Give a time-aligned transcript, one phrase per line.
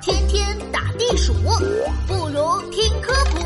[0.00, 1.32] 天天打地鼠，
[2.06, 3.38] 不如听科普。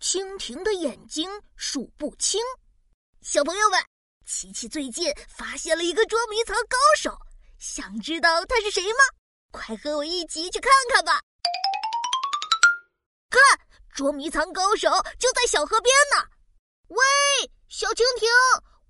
[0.00, 2.40] 蜻蜓的眼睛数不清。
[3.22, 3.82] 小朋友们，
[4.26, 7.16] 琪琪最近发现了一个捉迷藏高手，
[7.58, 8.98] 想知道他是谁吗？
[9.50, 11.20] 快和我一起去看看吧！
[13.30, 13.40] 看，
[13.94, 16.28] 捉迷藏高手就在小河边呢。
[16.88, 17.02] 喂，
[17.68, 18.28] 小蜻蜓，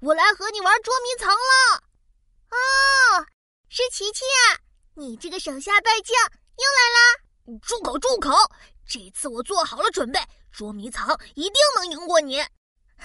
[0.00, 1.82] 我来和你玩捉迷藏了。
[2.48, 3.26] 啊，
[3.76, 4.62] 是琪琪啊！
[4.94, 6.16] 你这个手下败将
[6.58, 7.58] 又来啦！
[7.60, 8.30] 住口，住口！
[8.86, 10.20] 这次我做好了准备，
[10.52, 12.40] 捉迷藏一定能赢过你。
[12.40, 13.04] 哼，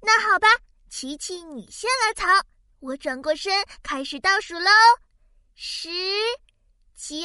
[0.00, 0.48] 那好吧，
[0.90, 2.44] 琪琪你先来藏，
[2.80, 4.68] 我转过身开始倒数喽，
[5.54, 5.88] 十、
[6.96, 7.16] 九、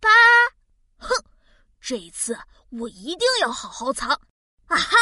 [0.00, 0.10] 八。
[0.98, 1.24] 哼，
[1.80, 2.38] 这次
[2.72, 4.10] 我一定要好好藏。
[4.66, 4.98] 啊哈，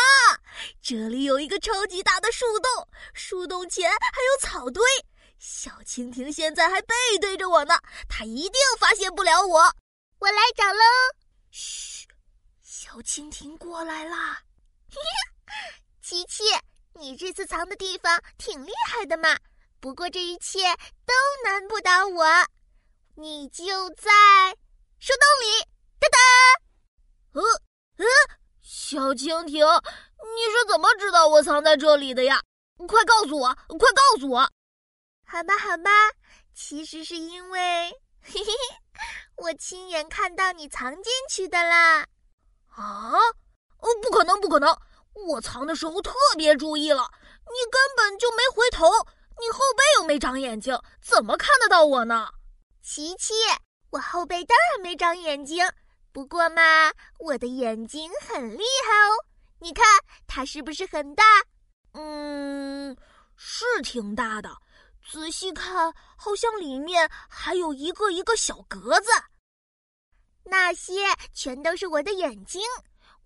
[0.81, 4.81] 这里有一个超级大的树洞，树洞前还有草堆。
[5.43, 7.75] 小蜻蜓现在还背对着我呢，
[8.11, 9.75] 它一定发现不了我。
[10.19, 10.85] 我来找喽。
[11.51, 12.07] 嘘，
[12.63, 14.43] 小蜻蜓过来啦。
[16.03, 16.45] 琪琪，
[16.93, 19.35] 你这次藏的地方挺厉害的嘛。
[19.81, 22.27] 不过这一切都难不倒我。
[23.15, 24.11] 你就在
[24.99, 25.65] 树洞里。
[25.99, 26.19] 哒哒。
[27.33, 27.43] 呃
[27.97, 28.05] 呃，
[28.61, 32.43] 小蜻蜓，你是怎么知道我藏在这里的呀？
[32.87, 34.47] 快告诉我，快告诉我。
[35.33, 35.91] 好吧，好吧，
[36.57, 37.89] 其实是因为，
[38.21, 38.77] 嘿嘿嘿，
[39.37, 42.05] 我亲眼看到你藏进去的啦！
[42.75, 43.13] 啊？
[43.79, 44.77] 哦，不可能，不可能！
[45.15, 47.09] 我藏的时候特别注意了，
[47.45, 48.91] 你根本就没回头，
[49.39, 52.29] 你后背又没长眼睛，怎么看得到我呢？
[52.83, 53.33] 琪琪，
[53.91, 55.65] 我后背当然没长眼睛，
[56.11, 59.25] 不过嘛，我的眼睛很厉害哦！
[59.61, 59.85] 你看
[60.27, 61.23] 它是不是很大？
[61.93, 62.97] 嗯，
[63.37, 64.51] 是挺大的。
[65.09, 69.11] 仔细看，好像里面还有一个一个小格子。
[70.45, 72.63] 那些全都是我的眼睛。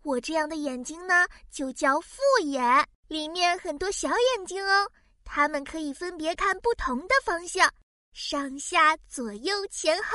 [0.02, 4.90] 我这样的眼睛呢，就叫复眼，里面很多小眼睛哦。
[5.24, 7.72] 它们可以分别看不同的方向，
[8.12, 10.08] 上下左右前后。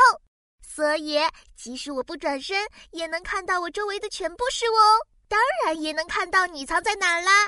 [0.62, 1.20] 所以，
[1.56, 5.08] 即使我不转身，也能看到我周围的全部事物哦。
[5.28, 7.48] 当然，也能看到你藏在哪儿啦。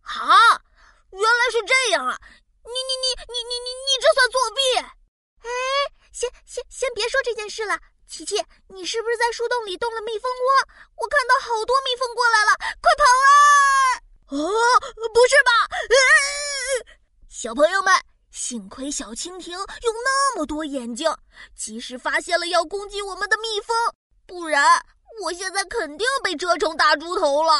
[0.00, 0.62] 啊，
[1.10, 2.18] 原来是这样啊！
[3.28, 4.60] 你你你你这算作弊？
[5.44, 5.50] 哎，
[6.12, 10.48] 先先先别说这件事了，琪琪，你是不是在树洞里动了蜜蜂窝？
[10.96, 13.30] 我看到好多蜜蜂过来了，快跑啊！
[14.28, 14.36] 啊，
[15.12, 15.50] 不是吧？
[17.28, 17.92] 小朋友们，
[18.30, 21.14] 幸亏小蜻蜓有那么多眼睛，
[21.54, 23.76] 及时发现了要攻击我们的蜜蜂，
[24.26, 24.82] 不然
[25.22, 27.52] 我现在肯定被蛰成大猪头了。